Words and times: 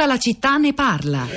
Tutta 0.00 0.12
la 0.12 0.18
città 0.18 0.56
ne 0.56 0.72
parla. 0.72 1.28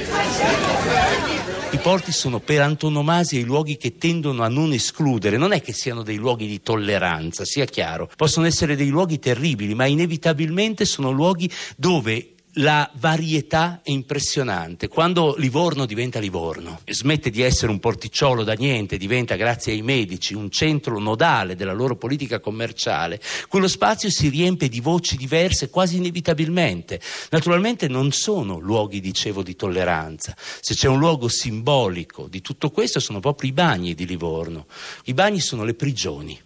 I 1.71 1.77
porti 1.79 2.13
sono 2.13 2.39
per 2.39 2.61
antonomasia 2.61 3.37
i 3.37 3.43
luoghi 3.43 3.75
che 3.75 3.97
tendono 3.97 4.41
a 4.41 4.47
non 4.47 4.71
escludere, 4.71 5.35
non 5.35 5.51
è 5.51 5.61
che 5.61 5.73
siano 5.73 6.01
dei 6.01 6.15
luoghi 6.15 6.47
di 6.47 6.61
tolleranza, 6.61 7.43
sia 7.43 7.65
chiaro, 7.65 8.09
possono 8.15 8.45
essere 8.45 8.77
dei 8.77 8.87
luoghi 8.87 9.19
terribili, 9.19 9.75
ma 9.75 9.85
inevitabilmente 9.85 10.85
sono 10.85 11.11
luoghi 11.11 11.51
dove 11.75 12.32
la 12.57 12.89
varietà 12.95 13.81
è 13.83 13.89
impressionante. 13.89 14.87
Quando 14.87 15.35
Livorno 15.37 15.85
diventa 15.85 16.19
Livorno, 16.19 16.81
smette 16.85 17.29
di 17.29 17.41
essere 17.41 17.71
un 17.71 17.79
porticciolo 17.79 18.43
da 18.43 18.53
niente, 18.53 18.97
diventa 18.97 19.35
grazie 19.35 19.73
ai 19.73 19.81
medici 19.81 20.33
un 20.33 20.51
centro 20.51 20.99
nodale 20.99 21.55
della 21.55 21.73
loro 21.73 21.95
politica 21.95 22.39
commerciale, 22.39 23.19
quello 23.47 23.67
spazio 23.67 24.09
si 24.09 24.29
riempie 24.29 24.69
di 24.69 24.81
voci 24.81 25.17
diverse 25.17 25.69
quasi 25.69 25.97
inevitabilmente. 25.97 26.99
Naturalmente 27.31 27.87
non 27.87 28.11
sono 28.11 28.59
luoghi, 28.59 28.99
dicevo, 28.99 29.41
di 29.41 29.55
tolleranza. 29.55 30.35
Se 30.37 30.75
c'è 30.75 30.87
un 30.87 30.99
luogo 30.99 31.27
simbolico 31.27 32.27
di 32.27 32.41
tutto 32.41 32.69
questo 32.69 32.99
sono 32.99 33.19
proprio 33.19 33.49
i 33.49 33.53
bagni 33.53 33.95
di 33.95 34.05
Livorno. 34.05 34.67
I 35.05 35.13
bagni 35.13 35.39
sono 35.39 35.63
le 35.63 35.73
prigioni. 35.73 36.39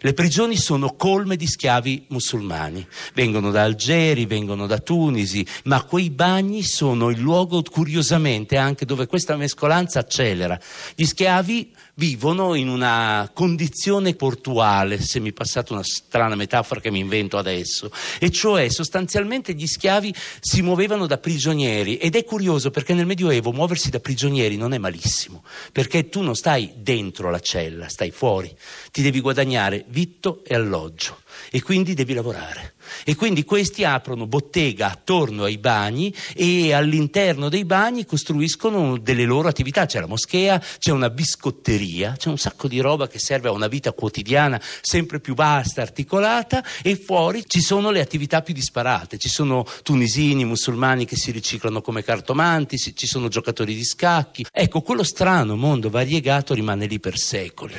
Le 0.00 0.12
prigioni 0.12 0.56
sono 0.56 0.94
colme 0.94 1.36
di 1.36 1.46
schiavi 1.46 2.06
musulmani, 2.08 2.86
vengono 3.14 3.50
da 3.50 3.62
Algeri, 3.62 4.26
vengono 4.26 4.66
da 4.66 4.78
Tunisi, 4.78 5.46
ma 5.64 5.82
quei 5.82 6.10
bagni 6.10 6.62
sono 6.62 7.10
il 7.10 7.18
luogo 7.18 7.62
curiosamente 7.62 8.56
anche 8.56 8.84
dove 8.84 9.06
questa 9.06 9.36
mescolanza 9.36 9.98
accelera. 10.00 10.58
Gli 10.94 11.04
schiavi 11.04 11.74
vivono 11.98 12.54
in 12.54 12.68
una 12.68 13.28
condizione 13.34 14.14
portuale, 14.14 15.00
se 15.00 15.18
mi 15.18 15.32
passate 15.32 15.72
una 15.72 15.82
strana 15.82 16.36
metafora 16.36 16.80
che 16.80 16.90
mi 16.90 17.00
invento 17.00 17.38
adesso, 17.38 17.90
e 18.20 18.30
cioè 18.30 18.68
sostanzialmente 18.68 19.52
gli 19.52 19.66
schiavi 19.66 20.14
si 20.40 20.62
muovevano 20.62 21.06
da 21.06 21.18
prigionieri 21.18 21.96
ed 21.96 22.14
è 22.14 22.24
curioso 22.24 22.70
perché 22.70 22.94
nel 22.94 23.06
Medioevo 23.06 23.52
muoversi 23.52 23.90
da 23.90 23.98
prigionieri 23.98 24.56
non 24.56 24.72
è 24.72 24.78
malissimo, 24.78 25.44
perché 25.72 26.08
tu 26.08 26.22
non 26.22 26.36
stai 26.36 26.72
dentro 26.76 27.30
la 27.30 27.40
cella, 27.40 27.88
stai 27.88 28.12
fuori, 28.12 28.54
ti 28.92 29.02
devi 29.02 29.20
guadagnare 29.20 29.84
vitto 29.88 30.42
e 30.44 30.54
alloggio 30.54 31.22
e 31.50 31.62
quindi 31.62 31.94
devi 31.94 32.14
lavorare. 32.14 32.74
E 33.08 33.14
quindi 33.14 33.42
questi 33.42 33.84
aprono 33.84 34.26
bottega 34.26 34.90
attorno 34.90 35.44
ai 35.44 35.56
bagni 35.56 36.14
e 36.34 36.74
all'interno 36.74 37.48
dei 37.48 37.64
bagni 37.64 38.04
costruiscono 38.04 38.98
delle 38.98 39.24
loro 39.24 39.48
attività. 39.48 39.86
C'è 39.86 39.98
la 39.98 40.06
moschea, 40.06 40.62
c'è 40.78 40.90
una 40.90 41.08
biscotteria, 41.08 42.16
c'è 42.18 42.28
un 42.28 42.36
sacco 42.36 42.68
di 42.68 42.80
roba 42.80 43.08
che 43.08 43.18
serve 43.18 43.48
a 43.48 43.52
una 43.52 43.66
vita 43.66 43.92
quotidiana 43.92 44.60
sempre 44.82 45.20
più 45.20 45.34
vasta, 45.34 45.80
articolata 45.80 46.62
e 46.82 46.96
fuori 46.96 47.44
ci 47.46 47.62
sono 47.62 47.90
le 47.90 48.02
attività 48.02 48.42
più 48.42 48.52
disparate. 48.52 49.16
Ci 49.16 49.30
sono 49.30 49.64
tunisini, 49.82 50.44
musulmani 50.44 51.06
che 51.06 51.16
si 51.16 51.30
riciclano 51.30 51.80
come 51.80 52.04
cartomanti, 52.04 52.76
ci 52.76 53.06
sono 53.06 53.28
giocatori 53.28 53.74
di 53.74 53.84
scacchi. 53.84 54.44
Ecco, 54.52 54.82
quello 54.82 55.02
strano 55.02 55.56
mondo 55.56 55.88
variegato 55.88 56.52
rimane 56.52 56.84
lì 56.84 57.00
per 57.00 57.16
secoli. 57.16 57.72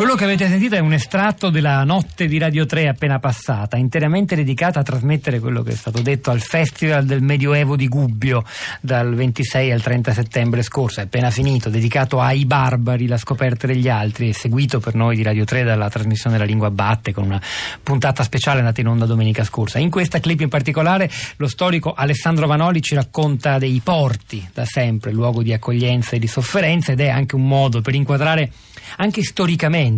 Quello 0.00 0.14
che 0.14 0.24
avete 0.24 0.48
sentito 0.48 0.76
è 0.76 0.78
un 0.78 0.94
estratto 0.94 1.50
della 1.50 1.84
notte 1.84 2.26
di 2.26 2.38
Radio 2.38 2.64
3 2.64 2.88
appena 2.88 3.18
passata, 3.18 3.76
interamente 3.76 4.34
dedicata 4.34 4.80
a 4.80 4.82
trasmettere 4.82 5.40
quello 5.40 5.62
che 5.62 5.72
è 5.72 5.74
stato 5.74 6.00
detto 6.00 6.30
al 6.30 6.40
Festival 6.40 7.04
del 7.04 7.20
Medioevo 7.20 7.76
di 7.76 7.86
Gubbio 7.86 8.42
dal 8.80 9.14
26 9.14 9.70
al 9.70 9.82
30 9.82 10.14
settembre 10.14 10.62
scorso. 10.62 11.00
È 11.00 11.02
appena 11.02 11.30
finito, 11.30 11.68
dedicato 11.68 12.18
ai 12.18 12.46
barbari, 12.46 13.06
la 13.08 13.18
scoperta 13.18 13.66
degli 13.66 13.90
altri, 13.90 14.30
e 14.30 14.32
seguito 14.32 14.80
per 14.80 14.94
noi 14.94 15.16
di 15.16 15.22
Radio 15.22 15.44
3 15.44 15.64
dalla 15.64 15.90
trasmissione 15.90 16.38
della 16.38 16.48
lingua 16.48 16.70
batte 16.70 17.12
con 17.12 17.24
una 17.24 17.40
puntata 17.82 18.22
speciale 18.22 18.62
nata 18.62 18.80
in 18.80 18.86
onda 18.86 19.04
domenica 19.04 19.44
scorsa. 19.44 19.78
In 19.78 19.90
questa 19.90 20.18
clip 20.18 20.40
in 20.40 20.48
particolare 20.48 21.10
lo 21.36 21.46
storico 21.46 21.92
Alessandro 21.92 22.46
Vanoli 22.46 22.80
ci 22.80 22.94
racconta 22.94 23.58
dei 23.58 23.78
porti, 23.84 24.48
da 24.54 24.64
sempre 24.64 25.12
luogo 25.12 25.42
di 25.42 25.52
accoglienza 25.52 26.16
e 26.16 26.18
di 26.18 26.26
sofferenza 26.26 26.92
ed 26.92 27.00
è 27.00 27.10
anche 27.10 27.34
un 27.34 27.46
modo 27.46 27.82
per 27.82 27.94
inquadrare 27.94 28.50
anche 28.96 29.22
storicamente 29.22 29.88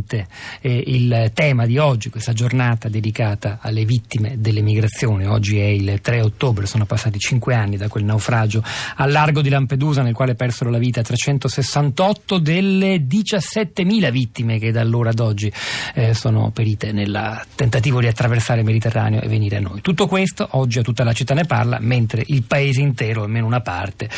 eh, 0.60 0.82
il 0.86 1.30
tema 1.34 1.66
di 1.66 1.78
oggi, 1.78 2.10
questa 2.10 2.32
giornata 2.32 2.88
dedicata 2.88 3.58
alle 3.60 3.84
vittime 3.84 4.36
delle 4.38 4.60
migrazioni. 4.62 5.26
Oggi 5.26 5.58
è 5.58 5.66
il 5.66 6.00
3 6.00 6.20
ottobre, 6.20 6.66
sono 6.66 6.86
passati 6.86 7.19
cinque 7.19 7.54
anni 7.54 7.76
da 7.76 7.88
quel 7.88 8.04
naufragio 8.04 8.62
al 8.97 9.10
largo 9.10 9.42
di 9.42 9.48
Lampedusa 9.48 10.02
nel 10.02 10.14
quale 10.14 10.34
persero 10.34 10.70
la 10.70 10.78
vita 10.78 11.02
368 11.02 12.38
delle 12.38 12.97
17.000 13.06 14.10
vittime 14.10 14.58
che 14.58 14.70
da 14.70 14.81
allora 14.81 15.10
ad 15.10 15.20
oggi 15.20 15.52
eh, 15.94 16.14
sono 16.14 16.50
perite 16.50 16.92
nel 16.92 17.42
tentativo 17.54 18.00
di 18.00 18.06
attraversare 18.06 18.60
il 18.60 18.66
Mediterraneo 18.66 19.20
e 19.20 19.28
venire 19.28 19.56
a 19.56 19.60
noi. 19.60 19.81
Tutto 19.81 20.06
questo 20.06 20.47
oggi 20.52 20.78
a 20.78 20.82
tutta 20.82 21.04
la 21.04 21.12
città 21.12 21.34
ne 21.34 21.44
parla, 21.44 21.78
mentre 21.81 22.22
il 22.26 22.42
paese 22.42 22.81
intero, 22.81 23.22
almeno 23.22 23.47
una 23.47 23.60
parte, 23.60 24.08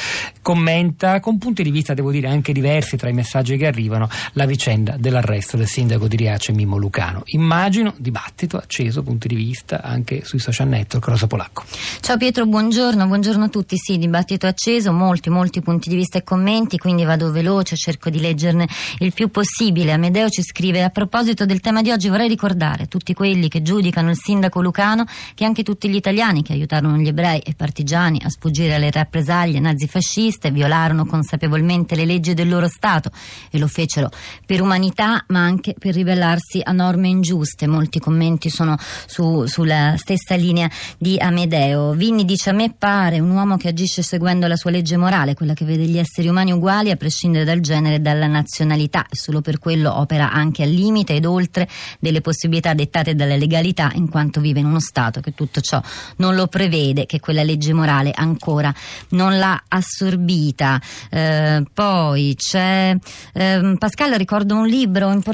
commenta 0.43 1.21
con 1.21 1.39
punti 1.39 1.63
di 1.63 1.71
vista, 1.71 1.95
devo 1.95 2.11
dire, 2.11 2.29
anche 2.29 2.53
diversi 2.53 2.97
tra 2.97 3.09
i 3.09 3.13
messaggi 3.13 3.57
che 3.57 3.67
arrivano 3.67 4.09
la 4.33 4.47
vicenda 4.47 4.97
dell'arresto 4.99 5.57
del 5.57 5.64
sindaco 5.67 6.09
di 6.09 6.17
Riace 6.17 6.53
Mimmo 6.53 6.77
Lucano. 6.77 7.23
Immagino 7.27 7.95
dibattito 7.97 8.57
acceso, 8.57 9.03
punti 9.03 9.29
di 9.29 9.35
vista 9.35 9.83
anche 9.83 10.25
sui 10.25 10.39
social 10.39 10.69
network. 10.69 11.07
Rosa 11.07 11.27
Polacco. 11.27 11.65
Ciao 12.01 12.17
Pietro, 12.17 12.47
buongiorno, 12.47 13.07
buongiorno 13.07 13.45
a 13.45 13.49
tutti. 13.49 13.77
Sì, 13.77 13.99
dibattito 13.99 14.47
acceso, 14.47 14.93
molti, 14.93 15.31
molti 15.31 15.61
punti 15.61 15.89
di 15.89 15.97
vista 15.97 16.19
e 16.19 16.25
commenti, 16.25 16.79
quindi 16.79 17.05
vado 17.05 17.31
veloce, 17.31 17.77
cerco 17.77 18.11
di 18.11 18.21
leggerne 18.21 18.69
il 18.99 19.13
più 19.13 19.31
possibile. 19.31 19.93
Amedeo 19.93 20.29
ci 20.29 20.43
scrive: 20.43 20.83
A 20.83 20.91
proposito 20.91 21.47
del 21.47 21.61
tema 21.61 21.83
di 21.83 21.91
oggi, 21.91 22.09
vorrei 22.09 22.29
ricordare 22.29 22.87
tutti 22.87 23.15
quelli 23.15 23.49
che 23.49 23.63
giudicano 23.63 24.11
il 24.11 24.17
sindaco 24.17 24.61
Lucano 24.61 25.05
che 25.35 25.45
anche 25.45 25.63
tutti 25.63 25.89
gli 25.89 25.95
italiani 25.95 26.43
che 26.43 26.53
aiutarono 26.53 26.97
gli 26.97 27.09
ebrei 27.09 27.41
e 27.41 27.55
partigiani 27.55 28.21
a 28.25 28.29
sfuggire 28.29 28.75
alle 28.75 28.91
rappresaglie 28.91 29.61
nazifasciste 29.61 30.51
violarono 30.51 31.07
consapevolmente 31.07 31.95
le 31.95 32.05
leggi 32.05 32.35
del 32.35 32.49
loro 32.49 32.69
Stato 32.69 33.11
e 33.51 33.59
lo 33.59 33.67
fecero 33.67 34.11
per 34.47 34.61
umanità 34.61 35.25
ma 35.29 35.44
anche 35.45 35.75
per 35.79 35.95
ribellarsi 35.95 36.61
a 36.63 36.73
norme 36.73 37.09
ingiuste. 37.09 37.67
Molti 37.67 37.99
commenti 37.99 38.51
sono 38.51 38.77
su, 38.79 39.47
sulla 39.47 39.95
stessa 39.97 40.35
linea 40.35 40.69
di 40.99 41.17
Amedeo. 41.19 41.93
Vinni 41.93 42.25
dice 42.25 42.51
a 42.51 42.53
me 42.53 42.75
pare 42.77 43.21
un 43.21 43.31
uomo 43.31 43.57
che 43.57 43.69
agisce 43.69 44.03
seguendo 44.03 44.47
la 44.47 44.57
sua 44.57 44.71
legge 44.71 44.97
morale, 44.97 45.35
quella 45.35 45.55
che 45.55 45.65
vede 45.65 45.85
gli 45.85 45.99
esseri 45.99 46.29
umani 46.29 46.53
uguali 46.53 46.91
a 46.91 46.97
prescindere 46.97 47.45
dal 47.45 47.61
genere 47.61 47.97
e 47.97 48.01
dalla 48.01 48.27
nazionalità 48.27 49.07
e 49.09 49.17
solo 49.17 49.41
per 49.41 49.59
quello 49.59 49.95
opera 49.95 50.33
anche 50.33 50.63
al 50.63 50.71
limite 50.71 51.15
ed 51.15 51.27
oltre 51.27 51.69
delle 52.01 52.21
possibilità 52.21 52.75
dettate 52.75 53.15
dalla 53.15 53.37
legalità 53.37 53.91
in 53.95 54.09
quanto 54.09 54.41
vive 54.41 54.61
in 54.61 54.67
uno 54.67 54.81
Stato 54.81 55.21
che 55.21 55.35
tutto 55.35 55.61
ciò 55.61 55.81
non 56.17 56.35
lo 56.35 56.47
prevede, 56.47 57.07
che 57.07 57.21
quella 57.21 57.43
legge 57.43 57.73
morale 57.73 58.11
ancora 58.15 58.75
non 59.11 59.39
l'ha 59.39 59.63
assorbita. 59.69 60.81
Eh, 61.11 61.63
poi 61.73 62.35
c'è 62.37 62.97
eh, 63.33 63.77
Pascal 63.79 64.13
ricordo 64.15 64.57
un 64.57 64.67
libro 64.67 65.11
importante 65.11 65.33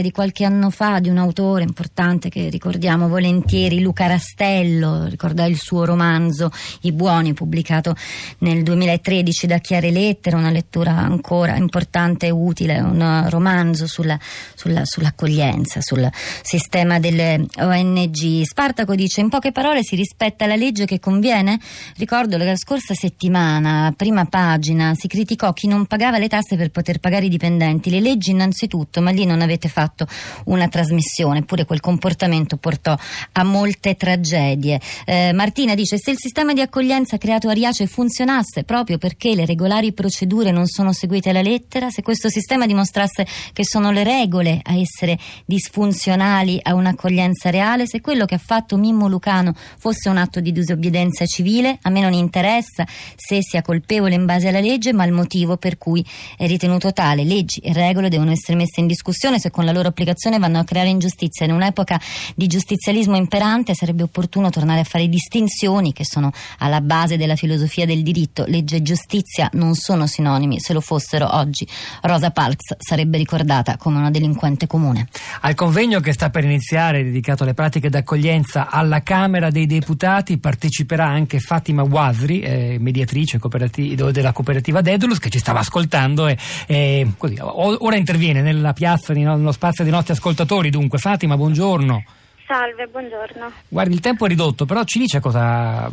di 0.00 0.10
qualche 0.10 0.44
anno 0.44 0.70
fa 0.70 0.98
di 0.98 1.10
un 1.10 1.18
autore 1.18 1.62
importante 1.62 2.30
che 2.30 2.48
ricordiamo 2.48 3.06
volentieri, 3.06 3.80
Luca 3.80 4.06
Rastello, 4.06 5.06
ricordai 5.06 5.50
il 5.50 5.58
suo 5.58 5.84
romanzo 5.84 6.50
I 6.82 6.92
buoni, 6.92 7.34
pubblicato 7.34 7.94
nel 8.38 8.62
2013 8.62 9.46
da 9.46 9.58
Chiare 9.58 9.90
Lettere, 9.90 10.36
una 10.36 10.50
lettura 10.50 10.92
ancora 10.92 11.56
importante 11.56 12.26
e 12.26 12.30
utile, 12.30 12.80
un 12.80 13.26
romanzo 13.28 13.86
sulla, 13.86 14.18
sulla, 14.54 14.84
sull'accoglienza, 14.84 15.80
sul 15.82 16.08
sistema 16.40 16.98
delle 16.98 17.44
ONG. 17.58 18.42
Spartaco 18.44 18.94
dice, 18.94 19.20
in 19.20 19.28
poche 19.28 19.52
parole 19.52 19.82
si 19.82 19.96
rispetta 19.96 20.46
la 20.46 20.56
legge 20.56 20.86
che 20.86 20.98
conviene? 20.98 21.60
Ricordo 21.96 22.38
la 22.38 22.56
scorsa 22.56 22.94
settimana, 22.94 23.92
prima 23.94 24.24
pagina, 24.24 24.94
si 24.94 25.08
criticò 25.08 25.52
chi 25.52 25.66
non 25.66 25.84
pagava 25.84 26.18
le 26.18 26.28
tasse 26.28 26.56
per 26.56 26.70
poter 26.70 27.00
pagare 27.00 27.26
i 27.26 27.28
dipendenti. 27.28 27.90
Le 27.90 28.00
leggi 28.00 28.30
innanzitutto, 28.30 29.02
ma 29.02 29.10
lì 29.10 29.26
non 29.26 29.41
avete 29.42 29.68
fatto 29.68 30.06
una 30.44 30.68
trasmissione, 30.68 31.40
eppure 31.40 31.64
quel 31.64 31.80
comportamento 31.80 32.56
portò 32.56 32.96
a 33.32 33.42
molte 33.42 33.96
tragedie. 33.96 34.80
Eh, 35.04 35.32
Martina 35.32 35.74
dice: 35.74 35.98
Se 35.98 36.10
il 36.10 36.18
sistema 36.18 36.52
di 36.52 36.60
accoglienza 36.60 37.18
creato 37.18 37.48
a 37.48 37.52
Riace 37.52 37.86
funzionasse 37.86 38.64
proprio 38.64 38.98
perché 38.98 39.34
le 39.34 39.44
regolari 39.44 39.92
procedure 39.92 40.50
non 40.50 40.66
sono 40.66 40.92
seguite 40.92 41.30
alla 41.30 41.42
lettera, 41.42 41.90
se 41.90 42.02
questo 42.02 42.28
sistema 42.28 42.66
dimostrasse 42.66 43.26
che 43.52 43.64
sono 43.64 43.90
le 43.90 44.04
regole 44.04 44.60
a 44.62 44.74
essere 44.74 45.18
disfunzionali 45.44 46.58
a 46.62 46.74
un'accoglienza 46.74 47.50
reale, 47.50 47.86
se 47.86 48.00
quello 48.00 48.24
che 48.24 48.34
ha 48.34 48.40
fatto 48.44 48.76
Mimmo 48.76 49.08
Lucano 49.08 49.54
fosse 49.78 50.08
un 50.08 50.16
atto 50.16 50.40
di 50.40 50.52
disobbedienza 50.52 51.26
civile, 51.26 51.78
a 51.82 51.90
me 51.90 52.00
non 52.00 52.12
interessa 52.12 52.86
se 53.16 53.42
sia 53.42 53.62
colpevole 53.62 54.14
in 54.14 54.24
base 54.24 54.48
alla 54.48 54.60
legge, 54.60 54.92
ma 54.92 55.04
il 55.04 55.12
motivo 55.12 55.56
per 55.56 55.78
cui 55.78 56.04
è 56.36 56.46
ritenuto 56.46 56.92
tale. 56.92 57.24
Leggi 57.24 57.60
e 57.60 57.72
regole 57.72 58.08
devono 58.08 58.30
essere 58.30 58.56
messe 58.56 58.80
in 58.80 58.86
discussione 58.86 59.31
Costituzione 59.32 59.38
se 59.38 59.50
con 59.50 59.64
la 59.64 59.72
loro 59.72 59.88
applicazione 59.88 60.38
vanno 60.38 60.58
a 60.58 60.64
creare 60.64 60.88
ingiustizia. 60.88 61.46
In 61.46 61.52
un'epoca 61.52 62.00
di 62.34 62.46
giustizialismo 62.46 63.16
imperante 63.16 63.74
sarebbe 63.74 64.02
opportuno 64.02 64.50
tornare 64.50 64.80
a 64.80 64.84
fare 64.84 65.08
distinzioni 65.08 65.92
che 65.92 66.04
sono 66.04 66.30
alla 66.58 66.80
base 66.80 67.16
della 67.16 67.36
filosofia 67.36 67.86
del 67.86 68.02
diritto. 68.02 68.44
Legge 68.46 68.76
e 68.76 68.82
giustizia 68.82 69.48
non 69.54 69.74
sono 69.74 70.06
sinonimi, 70.06 70.60
se 70.60 70.72
lo 70.72 70.80
fossero 70.80 71.34
oggi 71.36 71.66
Rosa 72.02 72.30
Parks 72.30 72.76
sarebbe 72.78 73.18
ricordata 73.18 73.76
come 73.76 73.98
una 73.98 74.10
delinquente 74.10 74.66
comune. 74.66 75.08
Al 75.40 75.54
convegno 75.54 76.00
che 76.00 76.12
sta 76.12 76.30
per 76.30 76.44
iniziare, 76.44 77.04
dedicato 77.04 77.44
alle 77.44 77.54
pratiche 77.54 77.88
d'accoglienza 77.88 78.68
alla 78.68 79.02
Camera 79.02 79.50
dei 79.50 79.66
Deputati, 79.66 80.38
parteciperà 80.38 81.06
anche 81.06 81.38
Fatima 81.38 81.82
Wazri, 81.82 82.40
eh, 82.40 82.76
mediatrice 82.78 83.38
della 83.38 84.32
cooperativa 84.32 84.80
Dedulus, 84.80 85.18
che 85.18 85.30
ci 85.30 85.38
stava 85.38 85.60
ascoltando 85.60 86.26
e, 86.26 86.36
e 86.66 87.06
così, 87.16 87.36
ora 87.40 87.96
interviene 87.96 88.42
nella 88.42 88.72
piazza, 88.72 89.12
nello 89.22 89.52
spazio 89.52 89.84
dei 89.84 89.92
nostri 89.92 90.12
ascoltatori. 90.12 90.70
Dunque, 90.70 90.98
Fatima, 90.98 91.36
buongiorno. 91.36 92.04
Salve, 92.46 92.86
buongiorno. 92.86 93.50
Guardi, 93.68 93.94
il 93.94 94.00
tempo 94.00 94.26
è 94.26 94.28
ridotto, 94.28 94.66
però 94.66 94.84
ci 94.84 94.98
dice 94.98 95.20
cosa 95.20 95.90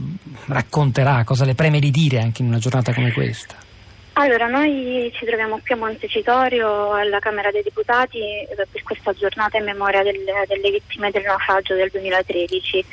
racconterà, 0.48 1.24
cosa 1.24 1.46
le 1.46 1.56
preme 1.56 1.80
di 1.80 1.92
dire 1.92 2.20
anche 2.20 2.42
in 2.42 2.50
una 2.50 2.58
giornata 2.58 2.94
come 2.94 3.12
questa. 3.14 3.56
Allora, 4.14 4.48
noi 4.48 5.10
ci 5.16 5.26
troviamo 5.26 5.62
qui 5.66 5.74
a 5.74 5.78
Montecitorio 5.78 6.92
alla 6.92 7.20
Camera 7.20 7.52
dei 7.52 7.62
Deputati 7.64 8.20
per 8.54 8.84
questa 8.84 9.14
giornata 9.14 9.58
in 9.58 9.64
memoria 9.64 10.04
delle, 10.04 10.44
delle 10.46 10.72
vittime 10.72 11.10
del 11.10 11.24
naufragio 11.24 11.76
del 11.76 11.90
2013. 11.90 12.86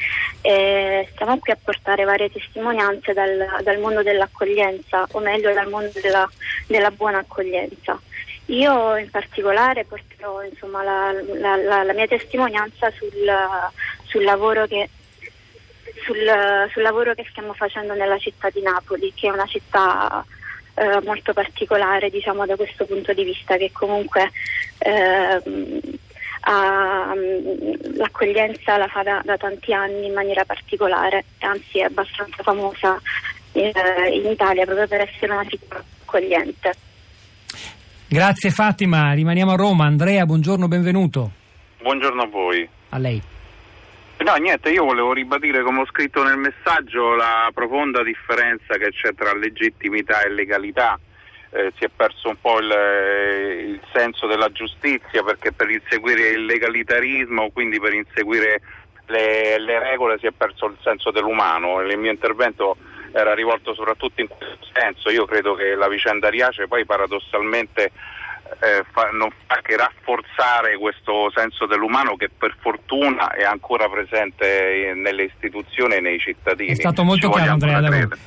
E 0.42 1.08
stiamo 1.12 1.36
qui 1.38 1.50
a 1.50 1.58
portare 1.60 2.04
varie 2.04 2.30
testimonianze 2.30 3.12
dal, 3.12 3.44
dal 3.64 3.78
mondo 3.80 4.04
dell'accoglienza, 4.04 5.04
o 5.10 5.18
meglio 5.18 5.52
dal 5.52 5.68
mondo 5.68 5.90
della, 6.00 6.30
della 6.68 6.92
buona 6.92 7.18
accoglienza. 7.18 8.00
Io 8.46 8.96
in 8.96 9.10
particolare 9.10 9.84
porterò 9.84 10.42
insomma, 10.44 10.82
la, 10.82 11.12
la, 11.12 11.56
la, 11.56 11.82
la, 11.82 11.92
mia 11.92 12.06
testimonianza 12.06 12.90
sul, 12.92 13.10
sul, 14.04 14.22
lavoro 14.22 14.66
che, 14.66 14.88
sul, 16.04 16.68
sul, 16.70 16.82
lavoro 16.82 17.14
che, 17.14 17.26
stiamo 17.28 17.54
facendo 17.54 17.94
nella 17.94 18.18
città 18.18 18.48
di 18.50 18.62
Napoli, 18.62 19.12
che 19.14 19.26
è 19.26 19.32
una 19.32 19.46
città 19.46 20.24
eh, 20.74 21.00
molto 21.02 21.32
particolare 21.32 22.08
diciamo, 22.08 22.46
da 22.46 22.54
questo 22.54 22.84
punto 22.86 23.12
di 23.12 23.24
vista, 23.24 23.56
che 23.56 23.72
comunque 23.72 24.30
eh, 24.78 25.42
ha, 26.42 27.14
l'accoglienza 27.94 28.76
la 28.76 28.86
fa 28.86 29.02
da, 29.02 29.22
da, 29.24 29.36
tanti 29.36 29.72
anni 29.72 30.06
in 30.06 30.12
maniera 30.12 30.44
particolare, 30.44 31.24
anzi 31.40 31.80
è 31.80 31.82
abbastanza 31.82 32.44
famosa 32.44 33.00
eh, 33.52 33.72
in 34.12 34.30
Italia 34.30 34.64
proprio 34.64 34.86
per 34.86 35.00
essere 35.00 35.32
una 35.32 35.46
città 35.48 35.82
accogliente. 36.02 36.85
Grazie 38.08 38.50
Fatima, 38.50 39.12
rimaniamo 39.12 39.50
a 39.50 39.56
Roma. 39.56 39.84
Andrea, 39.84 40.24
buongiorno, 40.26 40.68
benvenuto. 40.68 41.32
Buongiorno 41.82 42.22
a 42.22 42.26
voi. 42.26 42.68
A 42.90 42.98
lei. 42.98 43.20
No, 44.18 44.34
niente, 44.36 44.70
io 44.70 44.84
volevo 44.84 45.12
ribadire, 45.12 45.62
come 45.62 45.80
ho 45.80 45.86
scritto 45.86 46.22
nel 46.22 46.38
messaggio, 46.38 47.16
la 47.16 47.50
profonda 47.52 48.04
differenza 48.04 48.76
che 48.76 48.90
c'è 48.90 49.12
tra 49.12 49.34
legittimità 49.34 50.22
e 50.22 50.30
legalità. 50.30 50.96
Eh, 51.50 51.72
si 51.76 51.84
è 51.84 51.90
perso 51.94 52.28
un 52.28 52.36
po' 52.40 52.60
il, 52.60 52.70
il, 53.70 53.80
senso 53.92 54.28
della 54.28 54.52
giustizia 54.52 55.24
perché 55.24 55.50
per 55.50 55.68
inseguire 55.68 56.28
il 56.28 56.44
legalitarismo, 56.44 57.50
quindi 57.50 57.80
per 57.80 57.92
inseguire 57.92 58.60
le, 59.06 59.58
le 59.58 59.80
regole, 59.80 60.18
si 60.20 60.26
è 60.26 60.32
perso 60.32 60.66
il 60.66 60.76
senso 60.80 61.10
dell'umano. 61.10 61.80
Il 61.80 61.98
mio 61.98 62.12
intervento 62.12 62.76
era 63.18 63.34
rivolto 63.34 63.74
soprattutto 63.74 64.20
in 64.20 64.28
questo 64.28 64.66
senso. 64.72 65.10
Io 65.10 65.24
credo 65.24 65.54
che 65.54 65.74
la 65.74 65.88
vicenda 65.88 66.28
Riace 66.28 66.68
poi 66.68 66.84
paradossalmente 66.84 67.90
eh, 68.60 68.84
fa, 68.92 69.10
non 69.12 69.30
fa 69.46 69.60
che 69.62 69.76
rafforzare 69.76 70.78
questo 70.78 71.30
senso 71.34 71.66
dell'umano 71.66 72.16
che 72.16 72.30
per 72.36 72.56
fortuna 72.60 73.32
è 73.32 73.44
ancora 73.44 73.88
presente 73.88 74.92
nelle 74.94 75.24
istituzioni 75.24 75.96
e 75.96 76.00
nei 76.00 76.18
cittadini. 76.18 76.70
È 76.70 76.74
stato 76.74 77.04
molto 77.04 77.30
chiaro 77.30 77.52
Andrea 77.52 77.80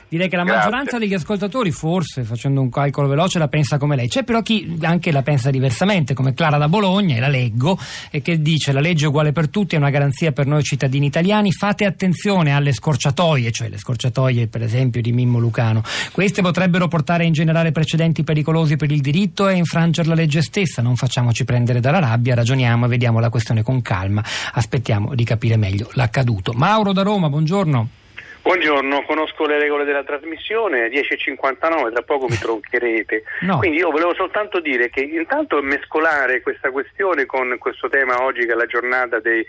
Direi 0.07 0.30
che 0.30 0.36
la 0.36 0.44
Grazie. 0.44 0.60
maggioranza 0.60 0.98
degli 0.98 1.13
ascoltatori 1.13 1.71
forse 1.71 2.24
facendo 2.24 2.62
un 2.62 2.69
calcolo 2.69 3.07
veloce 3.07 3.39
la 3.39 3.48
pensa 3.48 3.77
come 3.77 3.95
lei. 3.95 4.07
C'è 4.07 4.24
però 4.24 4.42
chi 4.42 4.77
anche 4.81 5.12
la 5.12 5.21
pensa 5.21 5.50
diversamente 5.50 6.13
come 6.13 6.33
Clara 6.33 6.57
da 6.57 6.68
Bologna 6.68 7.16
e 7.16 7.19
la 7.19 7.27
leggo 7.27 7.77
e 8.12 8.21
che 8.21 8.42
dice 8.42 8.71
la 8.71 8.80
legge 8.80 9.06
è 9.06 9.07
uguale 9.07 9.31
per 9.31 9.50
tutti 9.50 9.75
è 9.75 9.77
una 9.77 9.89
garanzia 9.89 10.31
per 10.31 10.45
noi 10.45 10.63
cittadini 10.63 11.06
italiani 11.06 11.51
fate 11.51 11.86
attenzione 11.86 12.54
alle 12.54 12.74
scorciatoie 12.74 13.51
cioè 13.51 13.69
le 13.69 13.77
scorciatoie 13.77 14.48
per 14.48 14.62
esempio 14.62 15.01
di 15.01 15.12
Mimmo 15.12 15.39
Lucano. 15.39 15.81
Queste 16.12 16.42
potrebbero 16.42 16.88
portare 16.88 17.25
in 17.25 17.33
generale 17.33 17.71
precedenti 17.71 18.24
pericolosi 18.24 18.75
per 18.75 18.92
il 18.92 19.01
diritto 19.01 19.48
e 19.48 19.56
infrangere 19.56 20.08
la 20.09 20.15
legge 20.15 20.41
stessa, 20.41 20.81
non 20.81 20.95
facciamoci 20.95 21.45
prendere 21.45 21.79
dalla 21.79 22.00
rabbia, 22.00 22.35
ragioniamo 22.35 22.85
e 22.85 22.89
vediamo 22.89 23.19
la 23.19 23.29
questione 23.29 23.63
con 23.63 23.81
calma, 23.81 24.23
aspettiamo 24.53 25.15
di 25.15 25.23
capire 25.23 25.56
meglio 25.56 25.89
l'accaduto. 25.94 26.51
Mauro 26.51 26.91
da 26.91 27.03
Roma, 27.03 27.29
buongiorno. 27.29 27.99
Buongiorno, 28.41 29.03
conosco 29.03 29.45
le 29.45 29.59
regole 29.59 29.83
della 29.83 30.03
trasmissione, 30.03 30.88
10.59, 30.88 31.91
tra 31.91 32.01
poco 32.03 32.27
mi 32.27 32.38
troncherete. 32.39 33.24
No. 33.41 33.57
Quindi 33.57 33.77
io 33.77 33.91
volevo 33.91 34.13
soltanto 34.15 34.59
dire 34.59 34.89
che 34.89 35.01
intanto 35.01 35.62
mescolare 35.62 36.41
questa 36.41 36.71
questione 36.71 37.25
con 37.25 37.57
questo 37.59 37.89
tema 37.89 38.24
oggi 38.24 38.45
che 38.45 38.53
è 38.53 38.56
la 38.56 38.65
giornata 38.65 39.19
di 39.19 39.45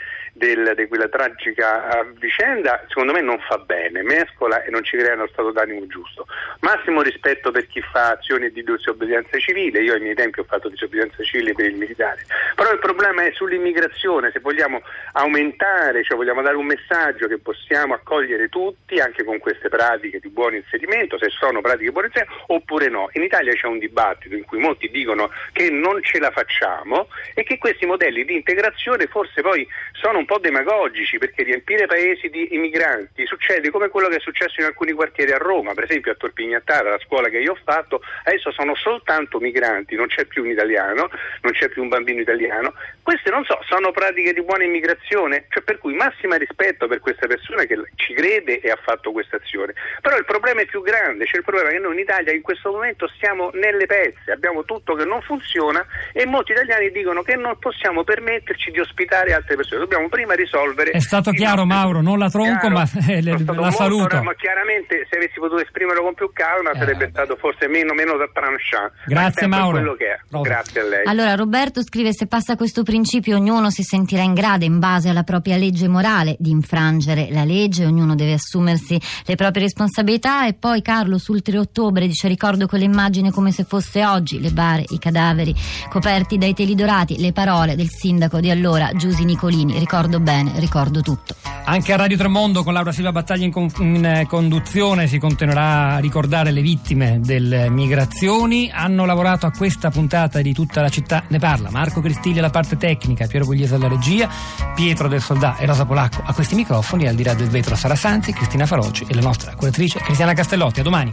quella 0.89 1.09
tragica 1.09 2.05
vicenda, 2.19 2.85
secondo 2.89 3.13
me 3.13 3.21
non 3.21 3.39
fa 3.39 3.59
bene, 3.59 4.03
mescola 4.03 4.63
e 4.65 4.71
non 4.71 4.83
ci 4.85 4.97
crea 4.97 5.15
uno 5.15 5.29
stato 5.29 5.53
d'animo 5.53 5.87
giusto. 5.87 6.27
Massimo 6.61 7.03
rispetto 7.03 7.51
per 7.51 7.67
chi 7.69 7.81
fa 7.81 8.11
azioni 8.11 8.51
di 8.51 8.63
disobbedienza 8.63 9.39
civile, 9.39 9.83
io 9.83 9.95
ai 9.95 10.01
miei 10.01 10.15
tempi 10.15 10.41
ho 10.41 10.45
fatto 10.45 10.69
disobbedienza 10.69 11.23
civile 11.23 11.55
per 11.55 11.67
il 11.67 11.77
militare, 11.77 12.25
però 12.55 12.73
il 12.73 12.81
problema 12.81 13.23
è 13.23 13.33
sull'immigrazione, 13.33 14.31
se 14.33 14.41
vogliamo 14.41 14.83
aumentare, 15.13 16.03
cioè 16.03 16.17
vogliamo 16.17 16.43
dare 16.43 16.57
un 16.57 16.67
messaggio 16.67 17.29
che 17.29 17.39
possiamo 17.39 17.95
accogliere 17.95 18.49
tutti, 18.49 18.90
tutti 18.91 18.99
anche 18.99 19.23
con 19.23 19.39
queste 19.39 19.69
pratiche 19.69 20.19
di 20.19 20.29
buon 20.29 20.55
inserimento, 20.55 21.17
se 21.19 21.29
sono 21.31 21.61
pratiche 21.61 21.85
di 21.85 21.93
buon 21.93 22.07
inserimento 22.07 22.45
oppure 22.49 22.89
no. 22.89 23.09
In 23.13 23.23
Italia 23.23 23.53
c'è 23.53 23.67
un 23.67 23.79
dibattito 23.79 24.35
in 24.35 24.45
cui 24.45 24.59
molti 24.59 24.91
dicono 24.91 25.31
che 25.53 25.71
non 25.71 26.03
ce 26.03 26.19
la 26.19 26.31
facciamo 26.31 27.09
e 27.35 27.45
che 27.45 27.59
questi 27.59 27.87
modelli 27.87 28.25
di 28.25 28.35
integrazione 28.35 29.07
forse 29.07 29.43
poi 29.43 29.67
sono 29.93 30.19
un 30.19 30.25
po' 30.25 30.39
demagogici 30.39 31.19
perché 31.19 31.45
riempire 31.45 31.87
paesi 31.87 32.29
di 32.29 32.55
immigranti 32.55 33.27
succede 33.27 33.71
come 33.71 33.89
quello 33.89 34.09
che 34.09 34.17
è 34.17 34.21
successo 34.21 34.61
in 34.61 34.67
alcuni 34.67 34.93
quartieri 34.93 35.33
a 35.33 35.39
Roma, 35.39 35.75
per 35.75 35.85
esempio 35.85 36.13
a 36.13 36.17
Torpignattara, 36.17 36.91
la 36.91 36.99
scuola 36.99 37.29
che 37.29 37.39
io 37.39 37.53
ho 37.53 37.59
fatto, 37.63 38.03
adesso 38.25 38.51
sono 38.51 38.75
soltanto 38.75 39.39
migranti, 39.39 39.95
non 39.95 40.09
c'è 40.09 40.25
più 40.25 40.43
un 40.43 40.51
italiano, 40.51 41.09
non 41.43 41.53
c'è 41.53 41.69
più 41.69 41.83
un 41.83 41.89
bambino 41.89 42.21
italiano. 42.21 42.75
Queste 43.03 43.31
non 43.31 43.45
so, 43.45 43.59
sono 43.67 43.93
pratiche 43.93 44.33
di 44.33 44.43
buona 44.43 44.65
immigrazione, 44.65 45.47
cioè 45.51 45.63
per 45.63 45.79
cui 45.79 45.95
massima 45.95 46.37
rispetto 46.37 46.87
per 46.87 47.01
questa 47.01 47.27
persona 47.27 47.65
che 47.65 47.77
ci 47.97 48.15
crede 48.15 48.61
e 48.61 48.71
ha 48.71 48.79
fatto 48.83 49.13
questa 49.13 49.37
azione. 49.37 49.75
Però 50.01 50.17
il 50.17 50.25
problema 50.25 50.61
è 50.61 50.67
più 50.67 50.83
grande, 50.83 51.27
cioè 51.27 51.39
il 51.39 51.45
problema 51.45 51.71
che 51.71 51.79
noi 51.79 51.95
in 51.95 52.01
Italia 52.01 52.33
in 52.33 52.43
questo 52.43 52.71
momento 52.71 53.09
siamo 53.19 53.51
nelle 53.55 53.87
pezze, 53.87 54.33
abbiamo 54.33 54.65
tutto 54.65 54.95
che 54.95 55.05
non 55.05 55.21
funziona 55.23 55.85
e 56.13 56.27
molti 56.27 56.53
italiani 56.53 56.91
dicono 56.91 57.23
che 57.23 57.37
non 57.37 57.59
possiamo 57.59 58.05
permetterci 58.05 58.71
di 58.71 58.81
ospitare 58.81 59.33
altre 59.33 59.57
persone, 59.57 59.81
dobbiamo 59.81 60.09
prima 60.09 60.35
risolvere... 60.35 60.91
È 60.91 61.01
stato 61.01 61.31
chiaro 61.31 61.65
Mauro, 61.65 62.01
non 62.01 62.19
la 62.19 62.29
tronco 62.29 62.69
chiaro, 62.69 62.75
ma 62.75 62.85
eh, 63.09 63.23
le, 63.23 63.37
la 63.45 63.71
saluto. 63.71 64.23
ma 64.23 64.35
chiaramente 64.35 65.07
se 65.09 65.17
avessi 65.17 65.39
potuto 65.39 65.63
esprimerlo 65.63 66.03
con 66.03 66.15
più 66.15 66.31
calma 66.33 66.71
eh, 66.73 66.79
sarebbe 66.79 67.07
beh. 67.07 67.11
stato 67.11 67.37
forse 67.37 67.69
meno, 67.69 67.95
meno 67.95 68.17
da 68.17 68.29
tranchant. 68.33 68.93
Grazie 69.07 69.47
Mauro. 69.47 69.97
Grazie 70.43 70.81
a 70.81 70.85
lei. 70.85 71.05
Allora 71.07 71.35
Roberto 71.35 71.83
scrive 71.83 72.13
se 72.13 72.27
passa 72.27 72.57
questo 72.57 72.83
principio 72.83 73.37
ognuno 73.37 73.71
si 73.71 73.83
sentirà 73.83 74.23
in 74.23 74.35
grado 74.35 74.65
in 74.65 74.79
base 74.79 75.09
alla 75.09 75.23
propria 75.23 75.57
legge 75.57 75.89
morale 75.89 76.37
di 76.39 76.51
infrangere 76.51 77.29
la 77.31 77.45
legge, 77.45 77.85
ognuno 77.85 78.15
deve 78.15 78.35
assumere 78.35 78.70
assumersi 78.71 79.01
le 79.25 79.35
proprie 79.35 79.65
responsabilità 79.65 80.47
e 80.47 80.55
poi 80.55 80.83
Carlo 80.83 81.19
sul 81.19 81.43
3 81.43 81.59
ottobre 81.59 82.07
dice 82.07 82.29
ricordo 82.29 82.67
quell'immagine 82.67 83.31
come 83.31 83.53
se 83.53 83.65
fosse 83.65 84.05
oggi, 84.05 84.41
le 84.41 84.51
bare, 84.51 84.85
i 84.89 84.99
cadaveri 84.99 85.55
coperti 85.89 86.39
dai 86.39 86.55
teli 86.55 86.75
dorati, 86.75 87.19
le 87.19 87.33
parole 87.33 87.75
del 87.75 87.89
sindaco 87.89 88.41
di 88.41 88.51
allora 88.51 88.93
Giusi 88.95 89.25
Nicolini, 89.25 89.79
ricordo 89.79 90.21
bene, 90.21 90.53
ricordo 90.57 91.01
tutto. 91.01 91.60
Anche 91.71 91.93
a 91.93 91.97
Radio 91.97 92.17
Tremondo 92.17 92.65
con 92.65 92.73
Laura 92.73 92.91
Silva 92.91 93.13
Battaglia 93.13 93.45
in, 93.45 93.53
con- 93.53 93.71
in 93.79 94.25
conduzione 94.27 95.07
si 95.07 95.19
continuerà 95.19 95.95
a 95.95 95.99
ricordare 95.99 96.51
le 96.51 96.63
vittime 96.63 97.21
delle 97.21 97.71
migrazioni, 97.71 98.69
hanno 98.75 99.05
lavorato 99.05 99.47
a 99.47 99.53
questa 99.53 99.89
puntata 99.89 100.43
di 100.43 100.53
tutta 100.53 100.81
la 100.81 100.89
città 100.89 101.23
ne 101.29 101.39
parla, 101.39 101.71
Marco 101.71 102.01
Cristigli 102.01 102.41
alla 102.41 102.51
parte 102.51 102.77
tecnica, 102.77 103.29
Piero 103.29 103.45
Pugliese 103.45 103.77
alla 103.77 103.87
regia, 103.87 104.29
Pietro 104.75 105.07
del 105.07 105.21
Soldà 105.23 105.59
e 105.59 105.67
Rosa 105.67 105.87
Polacco 105.87 106.23
a 106.25 106.35
questi 106.35 106.57
microfoni, 106.57 107.07
al 107.07 107.15
di 107.15 107.23
là 107.23 107.35
del 107.35 107.49
vetro 107.49 107.77
Sara 107.77 107.95
Sanzi, 107.95 108.33
Cristina 108.33 108.67
Faroci 108.67 109.05
e 109.07 109.15
la 109.15 109.23
nostra 109.23 109.55
curatrice 109.55 110.01
Cristiana 110.01 110.33
Castellotti. 110.33 110.81
A 110.81 110.83
domani. 110.83 111.13